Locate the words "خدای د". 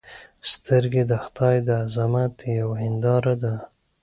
1.23-1.69